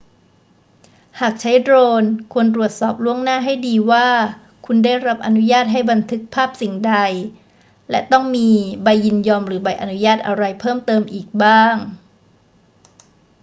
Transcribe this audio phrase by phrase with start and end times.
[1.19, 2.03] หากใช้โดรน
[2.33, 4.07] ควรตรวจสอบล่วงหน้าให้ดีว่า
[4.65, 6.93] คุณได้รับอนุญาตให้บันทึกภาพสิ่งใด
[7.89, 8.49] และต้องมี
[8.83, 11.75] ใบยินยอมหรือใบอนุญาตอะไรเพิ่มเติมอีกบ้าง